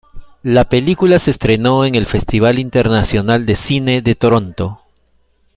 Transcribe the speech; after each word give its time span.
La 0.41 0.67
película 0.67 1.19
se 1.19 1.29
estrenó 1.29 1.85
en 1.85 1.93
el 1.93 2.07
Festival 2.07 2.57
Internacional 2.57 3.45
de 3.45 3.55
Cine 3.55 4.01
de 4.01 4.15
Toronto. 4.15 4.81